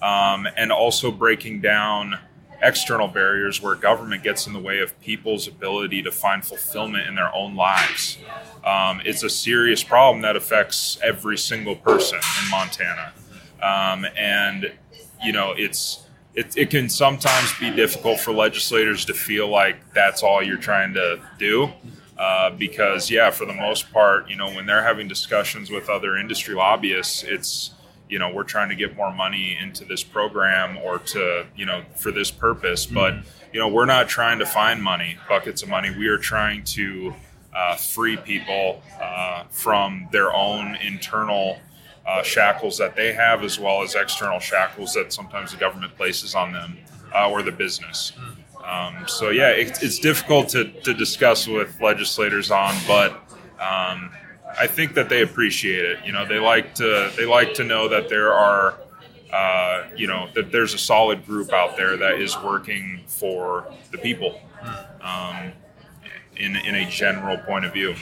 um, 0.00 0.48
and 0.56 0.72
also 0.72 1.10
breaking 1.10 1.60
down 1.60 2.18
external 2.62 3.08
barriers 3.08 3.60
where 3.60 3.74
government 3.74 4.22
gets 4.22 4.46
in 4.46 4.54
the 4.54 4.58
way 4.58 4.80
of 4.80 4.98
people's 5.00 5.46
ability 5.46 6.02
to 6.02 6.10
find 6.10 6.42
fulfillment 6.42 7.06
in 7.06 7.14
their 7.14 7.34
own 7.34 7.54
lives. 7.54 8.16
Um, 8.64 9.02
it's 9.04 9.22
a 9.22 9.28
serious 9.28 9.84
problem 9.84 10.22
that 10.22 10.34
affects 10.34 10.98
every 11.02 11.36
single 11.36 11.76
person 11.76 12.18
in 12.42 12.50
Montana. 12.50 13.12
Um, 13.62 14.06
and 14.16 14.72
you 15.22 15.32
know, 15.32 15.54
it's 15.56 16.06
it, 16.34 16.56
it 16.56 16.70
can 16.70 16.88
sometimes 16.88 17.52
be 17.58 17.70
difficult 17.70 18.20
for 18.20 18.32
legislators 18.32 19.04
to 19.06 19.14
feel 19.14 19.48
like 19.48 19.76
that's 19.94 20.22
all 20.22 20.42
you're 20.42 20.58
trying 20.58 20.92
to 20.94 21.20
do. 21.38 21.70
Uh, 22.18 22.50
because 22.50 23.10
yeah, 23.10 23.30
for 23.30 23.44
the 23.46 23.52
most 23.52 23.92
part, 23.92 24.28
you 24.30 24.36
know, 24.36 24.50
when 24.54 24.66
they're 24.66 24.82
having 24.82 25.08
discussions 25.08 25.70
with 25.70 25.88
other 25.88 26.16
industry 26.16 26.54
lobbyists, 26.54 27.22
it's 27.22 27.72
you 28.08 28.18
know 28.18 28.32
we're 28.32 28.44
trying 28.44 28.68
to 28.68 28.74
get 28.74 28.96
more 28.96 29.12
money 29.12 29.56
into 29.60 29.84
this 29.84 30.02
program 30.02 30.78
or 30.78 30.98
to 30.98 31.46
you 31.56 31.66
know 31.66 31.82
for 31.96 32.10
this 32.10 32.30
purpose. 32.30 32.86
But 32.86 33.14
you 33.52 33.60
know 33.60 33.68
we're 33.68 33.86
not 33.86 34.08
trying 34.08 34.38
to 34.38 34.46
find 34.46 34.82
money 34.82 35.18
buckets 35.28 35.62
of 35.62 35.68
money. 35.68 35.90
We 35.90 36.08
are 36.08 36.18
trying 36.18 36.64
to 36.64 37.14
uh, 37.54 37.76
free 37.76 38.16
people 38.16 38.82
uh, 39.00 39.44
from 39.50 40.08
their 40.12 40.32
own 40.34 40.76
internal 40.76 41.58
uh, 42.06 42.22
shackles 42.22 42.78
that 42.78 42.94
they 42.94 43.12
have 43.12 43.42
as 43.42 43.58
well 43.58 43.82
as 43.82 43.94
external 43.94 44.38
shackles 44.38 44.94
that 44.94 45.12
sometimes 45.12 45.52
the 45.52 45.58
government 45.58 45.94
places 45.96 46.34
on 46.34 46.52
them 46.52 46.76
uh, 47.14 47.30
or 47.30 47.42
the 47.42 47.52
business 47.52 48.12
um, 48.64 49.04
so 49.06 49.30
yeah 49.30 49.50
it, 49.50 49.82
it's 49.82 49.98
difficult 49.98 50.48
to, 50.48 50.70
to 50.82 50.94
discuss 50.94 51.46
with 51.46 51.80
legislators 51.80 52.50
on 52.50 52.74
but 52.86 53.12
um, 53.60 54.10
I 54.58 54.66
think 54.66 54.94
that 54.94 55.08
they 55.08 55.22
appreciate 55.22 55.84
it. 55.84 55.98
You 56.04 56.12
know, 56.12 56.24
they 56.24 56.38
like 56.38 56.74
to 56.76 57.12
they 57.16 57.26
like 57.26 57.54
to 57.54 57.64
know 57.64 57.88
that 57.88 58.08
there 58.08 58.32
are, 58.32 58.78
uh, 59.32 59.84
you 59.96 60.06
know, 60.06 60.28
that 60.34 60.50
there's 60.50 60.72
a 60.72 60.78
solid 60.78 61.26
group 61.26 61.52
out 61.52 61.76
there 61.76 61.96
that 61.96 62.20
is 62.20 62.36
working 62.42 63.02
for 63.06 63.66
the 63.90 63.98
people, 63.98 64.40
um, 65.02 65.52
in 66.36 66.56
in 66.56 66.74
a 66.74 66.88
general 66.88 67.38
point 67.38 67.64
of 67.64 67.72
view. 67.72 67.94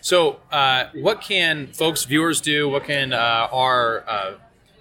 So, 0.00 0.40
uh, 0.50 0.86
what 0.94 1.20
can 1.20 1.68
folks, 1.68 2.04
viewers, 2.04 2.40
do? 2.40 2.68
What 2.68 2.84
can 2.84 3.12
uh, 3.12 3.48
our 3.52 4.04
uh, 4.08 4.34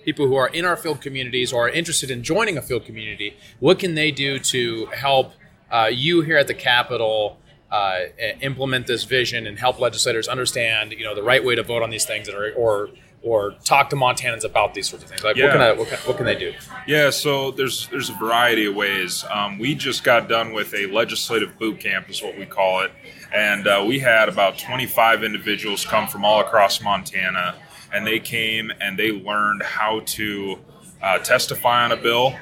people 0.06 0.28
who 0.28 0.36
are 0.36 0.48
in 0.48 0.66
our 0.66 0.78
field 0.78 1.02
communities 1.02 1.52
or 1.54 1.68
are 1.68 1.70
interested 1.70 2.12
in 2.12 2.24
joining 2.24 2.58
a 2.58 2.62
field 2.62 2.86
community? 2.86 3.38
What 3.60 3.80
can 3.80 3.96
they 3.96 4.12
do 4.12 4.40
to 4.40 4.86
help 4.88 5.34
uh, 5.72 5.90
you 5.92 6.22
here 6.22 6.38
at 6.38 6.48
the 6.48 6.54
Capitol? 6.54 7.38
uh, 7.74 8.06
implement 8.42 8.86
this 8.86 9.04
vision 9.04 9.48
and 9.48 9.58
help 9.58 9.80
legislators 9.80 10.28
understand, 10.28 10.92
you 10.92 11.04
know, 11.04 11.16
the 11.16 11.24
right 11.24 11.44
way 11.44 11.56
to 11.56 11.64
vote 11.64 11.82
on 11.82 11.90
these 11.90 12.06
things, 12.06 12.30
or 12.30 12.54
or, 12.54 12.90
or 13.24 13.54
talk 13.64 13.90
to 13.90 13.96
Montanans 13.96 14.44
about 14.44 14.74
these 14.74 14.90
sorts 14.90 15.04
of 15.06 15.10
things. 15.10 15.24
Like, 15.24 15.36
Yeah. 15.38 15.46
what, 15.46 15.52
can 15.54 15.62
I, 15.62 15.72
what, 15.72 15.88
can, 15.88 15.98
what 16.00 16.18
can 16.18 16.26
they 16.26 16.36
do? 16.36 16.54
Yeah, 16.86 17.10
so 17.10 17.52
there's 17.52 17.88
there's 17.88 18.10
a 18.10 18.14
variety 18.14 18.66
of 18.66 18.76
ways. 18.76 19.24
Um, 19.32 19.58
we 19.60 19.74
just 19.76 20.04
got 20.04 20.28
done 20.28 20.54
with 20.54 20.74
a 20.74 20.88
legislative 20.88 21.58
boot 21.58 21.80
camp, 21.80 22.10
is 22.10 22.22
what 22.22 22.38
we 22.38 22.46
call 22.46 22.82
it, 22.82 22.92
and 23.34 23.66
uh, 23.68 23.84
we 23.88 24.00
had 24.00 24.28
about 24.30 24.58
25 24.60 25.24
individuals 25.24 25.86
come 25.86 26.08
from 26.08 26.26
all 26.26 26.42
across 26.42 26.82
Montana, 26.82 27.56
and 27.94 28.06
they 28.06 28.20
came 28.20 28.72
and 28.82 29.00
they 29.00 29.12
learned 29.12 29.64
how 29.64 30.02
to 30.06 30.60
uh, 31.02 31.18
testify 31.20 31.86
on 31.86 31.92
a 31.94 31.98
bill. 31.98 32.36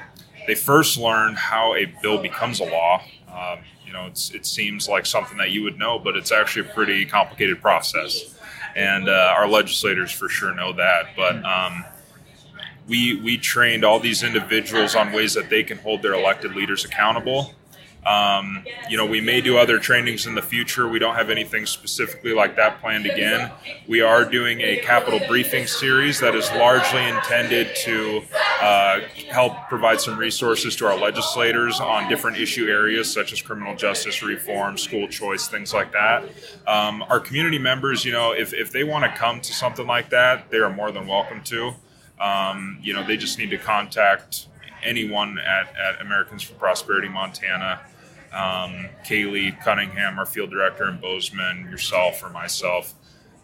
They 0.46 0.56
first 0.56 0.98
learned 0.98 1.36
how 1.38 1.74
a 1.76 1.86
bill 2.02 2.20
becomes 2.20 2.58
a 2.58 2.64
law. 2.64 3.00
Um, 3.32 3.60
you 3.86 3.92
know, 3.92 4.06
it's, 4.06 4.30
it 4.32 4.44
seems 4.46 4.88
like 4.88 5.06
something 5.06 5.38
that 5.38 5.50
you 5.50 5.62
would 5.62 5.78
know, 5.78 5.98
but 5.98 6.16
it's 6.16 6.32
actually 6.32 6.68
a 6.68 6.72
pretty 6.72 7.04
complicated 7.06 7.60
process, 7.60 8.31
and 8.74 9.08
uh, 9.08 9.34
our 9.36 9.48
legislators 9.48 10.10
for 10.10 10.28
sure 10.28 10.54
know 10.54 10.72
that. 10.72 11.16
But 11.16 11.44
um, 11.44 11.84
we 12.88 13.20
we 13.20 13.38
trained 13.38 13.84
all 13.84 13.98
these 14.00 14.22
individuals 14.22 14.94
on 14.94 15.12
ways 15.12 15.34
that 15.34 15.50
they 15.50 15.62
can 15.62 15.78
hold 15.78 16.02
their 16.02 16.14
elected 16.14 16.54
leaders 16.54 16.84
accountable. 16.84 17.54
Um, 18.04 18.64
you 18.88 18.96
know, 18.96 19.06
we 19.06 19.20
may 19.20 19.40
do 19.40 19.56
other 19.58 19.78
trainings 19.78 20.26
in 20.26 20.34
the 20.34 20.42
future. 20.42 20.88
We 20.88 20.98
don't 20.98 21.14
have 21.14 21.30
anything 21.30 21.66
specifically 21.66 22.32
like 22.32 22.56
that 22.56 22.80
planned 22.80 23.06
again. 23.06 23.50
We 23.86 24.00
are 24.00 24.24
doing 24.24 24.60
a 24.60 24.78
capital 24.78 25.20
briefing 25.28 25.68
series 25.68 26.18
that 26.20 26.34
is 26.34 26.50
largely 26.52 27.06
intended 27.06 27.76
to 27.84 28.22
uh, 28.60 29.00
help 29.30 29.54
provide 29.68 30.00
some 30.00 30.18
resources 30.18 30.74
to 30.76 30.86
our 30.86 30.98
legislators 30.98 31.78
on 31.78 32.08
different 32.08 32.38
issue 32.38 32.66
areas 32.66 33.12
such 33.12 33.32
as 33.32 33.40
criminal 33.40 33.76
justice 33.76 34.20
reform, 34.22 34.76
school 34.76 35.06
choice, 35.06 35.46
things 35.46 35.72
like 35.72 35.92
that. 35.92 36.24
Um, 36.66 37.02
our 37.02 37.20
community 37.20 37.58
members, 37.58 38.04
you 38.04 38.12
know, 38.12 38.32
if, 38.32 38.52
if 38.52 38.72
they 38.72 38.82
want 38.82 39.04
to 39.04 39.16
come 39.16 39.40
to 39.40 39.52
something 39.52 39.86
like 39.86 40.10
that, 40.10 40.50
they 40.50 40.58
are 40.58 40.70
more 40.70 40.90
than 40.90 41.06
welcome 41.06 41.40
to. 41.44 41.72
Um, 42.20 42.78
you 42.82 42.94
know, 42.94 43.06
they 43.06 43.16
just 43.16 43.38
need 43.38 43.50
to 43.50 43.58
contact 43.58 44.46
anyone 44.82 45.38
at, 45.38 45.74
at 45.76 46.00
Americans 46.00 46.42
for 46.42 46.54
Prosperity 46.54 47.08
Montana. 47.08 47.80
Um, 48.32 48.88
Kaylee 49.04 49.62
Cunningham, 49.62 50.18
our 50.18 50.24
field 50.24 50.50
director 50.50 50.88
in 50.88 50.98
Bozeman, 50.98 51.68
yourself 51.70 52.22
or 52.24 52.30
myself. 52.30 52.94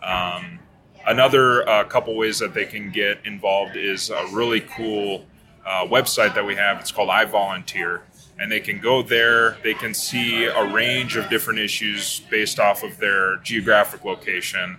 Um, 0.02 0.59
another 1.07 1.68
uh, 1.68 1.85
couple 1.85 2.16
ways 2.16 2.38
that 2.38 2.54
they 2.54 2.64
can 2.64 2.90
get 2.90 3.18
involved 3.26 3.76
is 3.76 4.11
a 4.11 4.26
really 4.33 4.62
cool 4.62 5.26
uh, 5.66 5.85
website 5.87 6.35
that 6.35 6.47
we 6.47 6.54
have. 6.54 6.80
It's 6.80 6.92
called 6.92 7.11
I 7.11 7.25
Volunteer. 7.26 8.02
And 8.40 8.50
they 8.50 8.61
can 8.61 8.80
go 8.80 9.02
there, 9.02 9.59
they 9.64 9.75
can 9.75 9.92
see 9.92 10.45
a 10.45 10.73
range 10.73 11.16
of 11.16 11.28
different 11.28 11.59
issues 11.59 12.21
based 12.30 12.61
off 12.61 12.85
of 12.85 12.97
their 12.99 13.38
geographic 13.38 14.04
location 14.04 14.78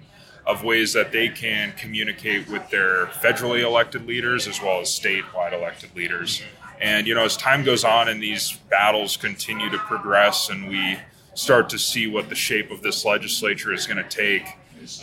of 0.50 0.64
ways 0.64 0.94
that 0.94 1.12
they 1.12 1.30
can 1.30 1.72
communicate 1.74 2.50
with 2.50 2.68
their 2.72 3.06
federally 3.06 3.62
elected 3.62 4.08
leaders 4.08 4.48
as 4.48 4.60
well 4.60 4.82
as 4.82 4.90
statewide 4.90 5.54
elected 5.54 5.96
leaders. 5.96 6.42
And 6.82 7.06
you 7.06 7.14
know, 7.14 7.24
as 7.24 7.38
time 7.38 7.64
goes 7.64 7.84
on 7.84 8.08
and 8.10 8.22
these 8.22 8.58
battles 8.70 9.16
continue 9.16 9.70
to 9.70 9.78
progress, 9.78 10.50
and 10.50 10.68
we 10.68 10.98
start 11.36 11.70
to 11.70 11.78
see 11.78 12.08
what 12.08 12.30
the 12.30 12.36
shape 12.36 12.72
of 12.72 12.82
this 12.82 13.06
legislature 13.06 13.72
is 13.74 13.86
going 13.86 14.04
to 14.04 14.10
take, 14.10 14.48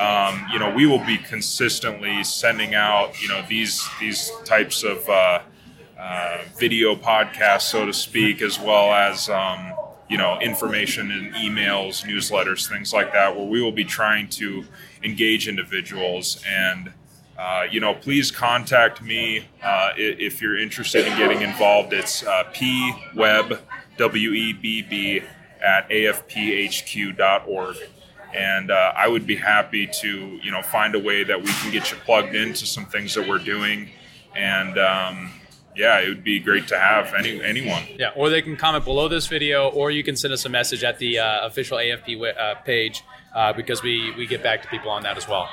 um, 0.00 0.44
you 0.52 0.58
know, 0.58 0.74
we 0.74 0.84
will 0.86 1.04
be 1.04 1.16
consistently 1.18 2.24
sending 2.24 2.74
out, 2.74 3.22
you 3.22 3.28
know, 3.28 3.44
these 3.48 3.86
these 4.00 4.32
types 4.44 4.82
of 4.82 5.08
uh, 5.08 5.42
uh, 5.96 6.38
video 6.58 6.96
podcasts, 6.96 7.62
so 7.62 7.86
to 7.86 7.92
speak, 7.92 8.42
as 8.42 8.58
well 8.58 8.92
as 8.92 9.28
um, 9.28 9.72
you 10.08 10.16
know 10.16 10.38
information 10.40 11.10
in 11.10 11.32
emails, 11.32 12.04
newsletters, 12.04 12.68
things 12.68 12.92
like 12.92 13.12
that, 13.12 13.36
where 13.36 13.46
we 13.46 13.60
will 13.62 13.72
be 13.72 13.84
trying 13.84 14.28
to 14.28 14.64
engage 15.02 15.48
individuals 15.48 16.42
and. 16.48 16.92
Uh, 17.38 17.66
you 17.70 17.80
know, 17.80 17.92
please 17.92 18.30
contact 18.30 19.02
me 19.02 19.46
uh, 19.62 19.90
if 19.98 20.40
you're 20.40 20.58
interested 20.58 21.06
in 21.06 21.14
getting 21.18 21.42
involved. 21.42 21.92
It's 21.92 22.22
uh, 22.22 22.44
pwebb, 22.54 23.60
W-E-B-B, 23.98 25.20
at 25.62 25.88
afphq.org. 25.90 27.76
And 28.34 28.70
uh, 28.70 28.92
I 28.96 29.08
would 29.08 29.26
be 29.26 29.36
happy 29.36 29.86
to, 30.00 30.40
you 30.42 30.50
know, 30.50 30.62
find 30.62 30.94
a 30.94 30.98
way 30.98 31.24
that 31.24 31.40
we 31.40 31.48
can 31.48 31.70
get 31.72 31.90
you 31.90 31.96
plugged 32.04 32.34
into 32.34 32.66
some 32.66 32.86
things 32.86 33.14
that 33.14 33.26
we're 33.26 33.38
doing. 33.38 33.88
And 34.34 34.78
um, 34.78 35.30
yeah, 35.76 36.00
it 36.00 36.08
would 36.08 36.24
be 36.24 36.40
great 36.40 36.66
to 36.68 36.78
have 36.78 37.12
any 37.14 37.42
anyone. 37.42 37.82
Yeah, 37.98 38.10
or 38.16 38.30
they 38.30 38.42
can 38.42 38.56
comment 38.56 38.84
below 38.84 39.08
this 39.08 39.26
video, 39.26 39.68
or 39.68 39.90
you 39.90 40.02
can 40.02 40.16
send 40.16 40.32
us 40.32 40.44
a 40.44 40.48
message 40.48 40.82
at 40.82 40.98
the 40.98 41.18
uh, 41.18 41.46
official 41.46 41.78
AFP 41.78 42.36
uh, 42.36 42.54
page 42.56 43.02
uh, 43.34 43.52
because 43.52 43.82
we, 43.82 44.12
we 44.16 44.26
get 44.26 44.42
back 44.42 44.62
to 44.62 44.68
people 44.68 44.90
on 44.90 45.02
that 45.02 45.16
as 45.16 45.28
well. 45.28 45.48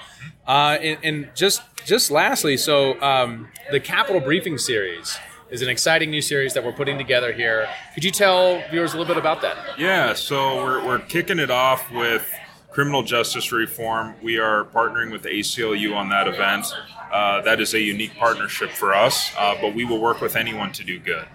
Uh, 0.48 0.78
and, 0.82 0.98
and 1.04 1.30
just 1.36 1.62
just 1.86 2.10
lastly, 2.10 2.56
so 2.56 3.00
um, 3.02 3.50
the 3.72 3.80
Capital 3.80 4.22
Briefing 4.22 4.58
Series 4.58 5.18
is 5.50 5.62
an 5.62 5.70
exciting 5.70 6.10
new 6.10 6.22
series 6.22 6.54
that 6.54 6.64
we're 6.64 6.72
putting 6.72 6.98
together 6.98 7.32
here. 7.34 7.68
Could 7.94 8.04
you 8.04 8.12
tell 8.12 8.64
viewers 8.72 8.94
a 8.94 8.98
little 8.98 9.14
bit 9.14 9.20
about 9.20 9.42
that? 9.42 9.78
Yeah, 9.78 10.14
so 10.14 10.56
we're, 10.64 10.84
we're 10.84 11.00
kicking 11.00 11.38
it 11.38 11.52
off 11.52 11.92
with 11.92 12.28
criminal 12.74 13.04
justice 13.04 13.52
reform. 13.52 14.16
We 14.24 14.40
are 14.40 14.66
partnering 14.66 15.12
with 15.12 15.24
ACLU 15.24 15.96
on 15.96 16.10
that 16.10 16.28
event. 16.28 16.66
Uh, 17.12 17.42
that 17.42 17.62
is 17.62 17.76
a 17.76 17.80
unique 17.80 18.16
partnership 18.16 18.72
for 18.72 18.96
us, 18.96 19.32
uh, 19.38 19.56
but 19.62 19.76
we 19.76 19.86
will 19.86 20.00
work 20.00 20.20
with 20.20 20.36
anyone 20.36 20.72
to 20.74 20.84
do 20.84 21.00
good. 21.00 21.28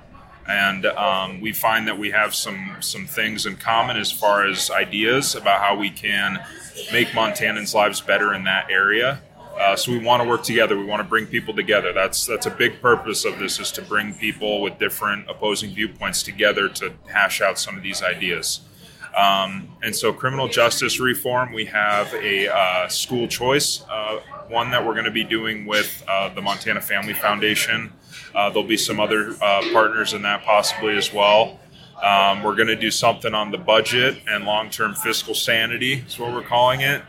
And 0.49 0.87
um, 0.87 1.41
we 1.41 1.53
find 1.53 1.87
that 1.87 1.99
we 1.99 2.11
have 2.11 2.35
some 2.35 2.77
some 2.81 3.07
things 3.07 3.47
in 3.47 3.57
common 3.57 3.97
as 3.97 4.11
far 4.11 4.47
as 4.47 4.71
ideas 4.71 5.35
about 5.35 5.61
how 5.61 5.77
we 5.77 5.91
can 5.91 6.45
make 6.91 7.09
Montanans' 7.09 7.75
lives 7.75 8.01
better 8.01 8.35
in 8.35 8.45
that 8.45 8.71
area. 8.71 9.21
Uh, 9.61 9.77
so 9.77 9.93
we 9.93 9.99
want 9.99 10.23
to 10.23 10.29
work 10.29 10.43
together. 10.43 10.77
We 10.77 10.87
want 10.87 11.01
to 11.01 11.09
bring 11.09 11.27
people 11.27 11.55
together. 11.55 11.93
That's 11.93 12.27
that's 12.27 12.47
a 12.47 12.51
big 12.51 12.81
purpose 12.81 13.25
of 13.25 13.39
this 13.39 13.61
is 13.61 13.71
to 13.73 13.83
bring 13.83 14.15
people 14.15 14.63
with 14.63 14.79
different 14.79 15.29
opposing 15.29 15.75
viewpoints 15.75 16.23
together 16.23 16.69
to 16.71 16.95
hash 17.07 17.41
out 17.41 17.59
some 17.59 17.77
of 17.77 17.83
these 17.83 18.03
ideas. 18.03 18.61
Um, 19.17 19.69
and 19.83 19.95
so, 19.95 20.13
criminal 20.13 20.49
justice 20.49 21.01
reform, 21.01 21.53
we 21.53 21.65
have 21.67 22.13
a 22.15 22.49
uh, 22.49 22.89
school 22.89 23.27
choice, 23.29 23.83
uh, 23.91 24.21
one 24.49 24.71
that 24.71 24.85
we're 24.85 24.95
going 24.95 25.05
to 25.05 25.11
be 25.11 25.25
doing 25.25 25.67
with 25.67 26.03
uh, 26.09 26.33
the 26.35 26.43
Montana 26.43 26.81
Family 26.81 27.15
Foundation. 27.15 27.93
Uh, 28.35 28.51
there'll 28.51 28.69
be 28.69 28.77
some 28.77 29.01
other 29.01 29.35
uh, 29.43 29.63
partners 29.73 30.13
in 30.13 30.23
that 30.23 30.43
possibly 30.45 30.97
as 30.97 31.13
well. 31.13 31.59
Um, 32.03 32.45
we're 32.45 32.55
going 32.55 32.69
to 32.69 32.77
do 32.77 32.91
something 32.91 33.35
on 33.35 33.51
the 33.51 33.59
budget 33.59 34.19
and 34.29 34.45
long 34.45 34.71
term 34.71 34.95
fiscal 34.95 35.35
sanity, 35.35 36.05
is 36.07 36.19
what 36.19 36.33
we're 36.33 36.43
calling 36.43 36.81
it. 36.81 37.03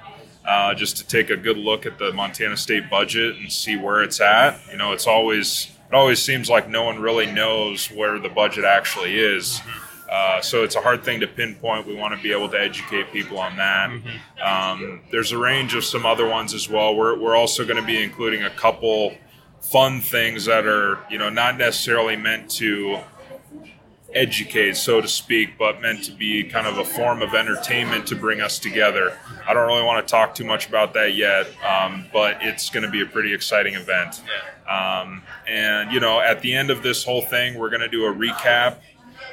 Uh, 0.46 0.74
just 0.74 0.98
to 0.98 1.06
take 1.06 1.30
a 1.30 1.38
good 1.38 1.58
look 1.58 1.86
at 1.86 2.00
the 2.00 2.12
Montana 2.12 2.58
state 2.58 2.90
budget 2.90 3.36
and 3.36 3.52
see 3.52 3.78
where 3.78 4.02
it's 4.02 4.20
at. 4.20 4.60
You 4.72 4.78
know, 4.78 4.94
it's 4.94 5.06
always 5.06 5.70
it 5.90 5.94
always 5.94 6.22
seems 6.22 6.50
like 6.50 6.70
no 6.70 6.84
one 6.84 7.00
really 7.00 7.26
knows 7.26 7.92
where 7.92 8.18
the 8.20 8.30
budget 8.30 8.64
actually 8.64 9.20
is. 9.20 9.62
Uh, 10.10 10.42
so 10.42 10.64
it's 10.64 10.76
a 10.76 10.82
hard 10.82 11.04
thing 11.04 11.20
to 11.20 11.28
pinpoint. 11.28 11.86
We 11.86 11.96
want 11.96 12.16
to 12.16 12.22
be 12.24 12.32
able 12.32 12.50
to 12.50 12.60
educate 12.60 13.12
people 13.12 13.38
on 13.38 13.58
that. 13.58 13.92
Um, 14.44 15.02
there's 15.12 15.32
a 15.32 15.38
range 15.38 15.76
of 15.76 15.84
some 15.84 16.06
other 16.06 16.28
ones 16.28 16.54
as 16.54 16.68
well. 16.68 16.96
We're, 16.96 17.18
we're 17.20 17.36
also 17.36 17.64
going 17.64 17.80
to 17.80 17.86
be 17.86 18.02
including 18.02 18.44
a 18.44 18.50
couple 18.50 19.14
fun 19.62 20.02
things 20.02 20.46
that 20.46 20.66
are, 20.66 21.00
you 21.12 21.20
know, 21.20 21.30
not 21.30 21.58
necessarily 21.58 22.16
meant 22.16 22.50
to 22.50 23.00
educate, 24.14 24.76
so 24.76 25.00
to 25.00 25.08
speak, 25.08 25.58
but 25.60 25.82
meant 25.82 26.04
to 26.04 26.12
be 26.12 26.44
kind 26.44 26.66
of 26.66 26.80
a 26.80 26.86
form 26.86 27.22
of 27.22 27.36
entertainment 27.36 28.08
to 28.08 28.16
bring 28.16 28.42
us 28.42 28.58
together. 28.58 29.16
I 29.48 29.54
don't 29.54 29.68
really 29.68 29.84
want 29.84 30.08
to 30.08 30.10
talk 30.10 30.34
too 30.34 30.46
much 30.46 30.68
about 30.68 30.96
that 30.96 31.14
yet, 31.14 31.46
um, 31.64 32.06
but 32.12 32.38
it's 32.42 32.72
going 32.72 32.84
to 32.84 32.90
be 32.90 33.02
a 33.02 33.06
pretty 33.06 33.34
exciting 33.34 33.76
event. 33.76 34.24
Um, 34.68 35.22
and, 35.48 35.92
you 35.92 36.00
know, 36.00 36.20
at 36.20 36.42
the 36.42 36.54
end 36.54 36.72
of 36.72 36.82
this 36.82 37.04
whole 37.04 37.22
thing, 37.22 37.60
we're 37.60 37.70
going 37.70 37.82
to 37.82 37.88
do 37.88 38.06
a 38.06 38.14
recap 38.14 38.78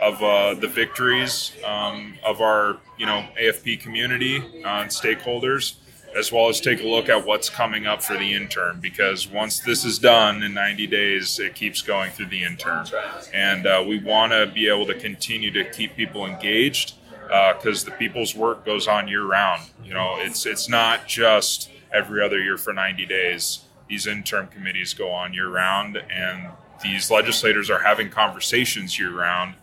of 0.00 0.22
uh, 0.22 0.54
the 0.54 0.68
victories 0.68 1.52
um, 1.64 2.14
of 2.24 2.40
our, 2.40 2.78
you 2.98 3.06
know, 3.06 3.26
AFP 3.40 3.80
community 3.80 4.38
uh, 4.38 4.82
and 4.82 4.90
stakeholders 4.90 5.76
as 6.16 6.32
well 6.32 6.48
as 6.48 6.60
take 6.60 6.80
a 6.80 6.86
look 6.86 7.10
at 7.10 7.26
what's 7.26 7.50
coming 7.50 7.86
up 7.86 8.02
for 8.02 8.16
the 8.16 8.32
interim 8.32 8.80
because 8.80 9.28
once 9.28 9.60
this 9.60 9.84
is 9.84 9.98
done 9.98 10.42
in 10.42 10.54
90 10.54 10.86
days, 10.86 11.38
it 11.38 11.54
keeps 11.54 11.82
going 11.82 12.10
through 12.10 12.26
the 12.26 12.42
interim. 12.42 12.86
And 13.34 13.66
uh, 13.66 13.84
we 13.86 13.98
want 13.98 14.32
to 14.32 14.46
be 14.46 14.66
able 14.66 14.86
to 14.86 14.94
continue 14.94 15.50
to 15.50 15.64
keep 15.64 15.94
people 15.94 16.24
engaged 16.24 16.94
because 17.26 17.82
uh, 17.82 17.90
the 17.90 17.96
people's 17.96 18.34
work 18.34 18.64
goes 18.64 18.88
on 18.88 19.08
year 19.08 19.24
round. 19.24 19.62
You 19.84 19.92
know, 19.92 20.16
it's 20.18 20.46
it's 20.46 20.68
not 20.68 21.06
just 21.06 21.70
every 21.92 22.22
other 22.22 22.38
year 22.38 22.56
for 22.56 22.72
90 22.72 23.04
days. 23.06 23.64
These 23.88 24.06
interim 24.06 24.48
committees 24.48 24.94
go 24.94 25.10
on 25.10 25.34
year 25.34 25.48
round, 25.48 25.96
and 25.96 26.48
these 26.82 27.10
legislators 27.10 27.68
are 27.68 27.80
having 27.80 28.10
conversations 28.10 28.98
year 28.98 29.10
round 29.10 29.54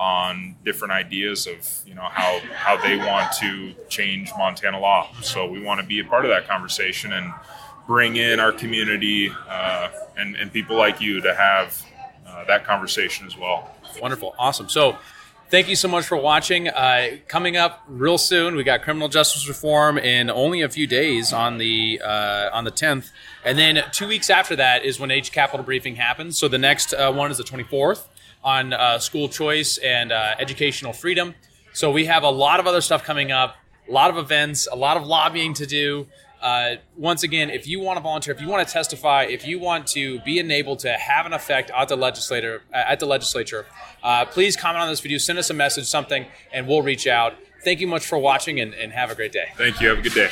on 0.00 0.56
different 0.64 0.92
ideas 0.92 1.46
of 1.46 1.68
you 1.86 1.94
know 1.94 2.08
how 2.10 2.40
how 2.54 2.74
they 2.80 2.96
want 2.96 3.30
to 3.34 3.74
change 3.90 4.32
Montana 4.36 4.80
law. 4.80 5.06
So 5.22 5.46
we 5.46 5.62
want 5.62 5.78
to 5.80 5.86
be 5.86 6.00
a 6.00 6.04
part 6.04 6.24
of 6.24 6.30
that 6.30 6.48
conversation 6.48 7.12
and 7.12 7.32
bring 7.86 8.16
in 8.16 8.40
our 8.40 8.50
community 8.50 9.30
uh, 9.48 9.90
and, 10.16 10.36
and 10.36 10.50
people 10.52 10.76
like 10.76 11.00
you 11.02 11.20
to 11.20 11.34
have 11.34 11.84
uh, 12.26 12.44
that 12.46 12.64
conversation 12.64 13.26
as 13.26 13.36
well. 13.36 13.76
Wonderful, 14.00 14.34
awesome. 14.38 14.68
So. 14.68 14.96
Thank 15.50 15.68
you 15.68 15.74
so 15.74 15.88
much 15.88 16.06
for 16.06 16.16
watching. 16.16 16.68
Uh, 16.68 17.16
coming 17.26 17.56
up 17.56 17.82
real 17.88 18.18
soon, 18.18 18.54
we 18.54 18.62
got 18.62 18.82
criminal 18.82 19.08
justice 19.08 19.48
reform 19.48 19.98
in 19.98 20.30
only 20.30 20.62
a 20.62 20.68
few 20.68 20.86
days 20.86 21.32
on 21.32 21.58
the 21.58 22.00
uh, 22.04 22.50
on 22.52 22.62
the 22.62 22.70
10th, 22.70 23.10
and 23.44 23.58
then 23.58 23.82
two 23.90 24.06
weeks 24.06 24.30
after 24.30 24.54
that 24.54 24.84
is 24.84 25.00
when 25.00 25.10
Age 25.10 25.32
Capital 25.32 25.64
briefing 25.64 25.96
happens. 25.96 26.38
So 26.38 26.46
the 26.46 26.56
next 26.56 26.94
uh, 26.94 27.12
one 27.12 27.32
is 27.32 27.38
the 27.38 27.42
24th, 27.42 28.04
on 28.42 28.72
uh, 28.72 28.98
school 28.98 29.28
choice 29.28 29.78
and 29.78 30.12
uh, 30.12 30.34
educational 30.38 30.92
freedom. 30.92 31.34
So 31.72 31.90
we 31.90 32.06
have 32.06 32.22
a 32.22 32.30
lot 32.30 32.60
of 32.60 32.66
other 32.66 32.80
stuff 32.80 33.04
coming 33.04 33.30
up, 33.30 33.56
a 33.88 33.92
lot 33.92 34.10
of 34.10 34.16
events, 34.16 34.66
a 34.70 34.76
lot 34.76 34.96
of 34.96 35.06
lobbying 35.06 35.54
to 35.54 35.66
do. 35.66 36.06
Uh, 36.40 36.76
once 36.96 37.22
again, 37.22 37.50
if 37.50 37.66
you 37.66 37.80
want 37.80 37.98
to 37.98 38.02
volunteer, 38.02 38.34
if 38.34 38.40
you 38.40 38.48
want 38.48 38.66
to 38.66 38.72
testify, 38.72 39.24
if 39.24 39.46
you 39.46 39.58
want 39.58 39.86
to 39.88 40.20
be 40.20 40.38
enabled 40.38 40.78
to 40.78 40.92
have 40.92 41.26
an 41.26 41.34
effect 41.34 41.70
at 41.76 41.88
the 41.88 41.96
legislator 41.96 42.62
at 42.72 42.98
the 42.98 43.06
legislature, 43.06 43.66
uh, 44.02 44.24
please 44.24 44.56
comment 44.56 44.82
on 44.82 44.88
this 44.88 45.00
video, 45.00 45.18
send 45.18 45.38
us 45.38 45.50
a 45.50 45.54
message, 45.54 45.84
something, 45.84 46.24
and 46.50 46.66
we'll 46.66 46.82
reach 46.82 47.06
out. 47.06 47.34
Thank 47.62 47.80
you 47.80 47.86
much 47.86 48.06
for 48.06 48.18
watching, 48.18 48.58
and, 48.58 48.72
and 48.72 48.90
have 48.90 49.10
a 49.10 49.14
great 49.14 49.32
day. 49.32 49.48
Thank 49.56 49.82
you. 49.82 49.90
Have 49.90 49.98
a 49.98 50.02
good 50.02 50.14
day. 50.14 50.30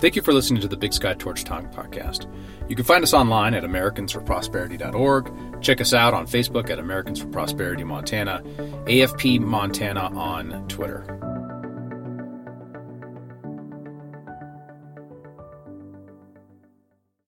Thank 0.00 0.16
you 0.16 0.22
for 0.22 0.32
listening 0.32 0.62
to 0.62 0.68
the 0.68 0.78
Big 0.78 0.94
Sky 0.94 1.12
Torch 1.12 1.44
Talk 1.44 1.70
podcast. 1.72 2.26
You 2.70 2.76
can 2.76 2.84
find 2.84 3.02
us 3.02 3.12
online 3.12 3.54
at 3.54 3.64
AmericansForProsperity.org. 3.64 5.60
Check 5.60 5.80
us 5.80 5.92
out 5.92 6.14
on 6.14 6.28
Facebook 6.28 6.70
at 6.70 6.78
Americans 6.78 7.20
for 7.20 7.26
Prosperity 7.26 7.82
Montana, 7.82 8.44
AFP 8.86 9.40
Montana 9.40 10.02
on 10.16 10.68
Twitter. 10.68 11.04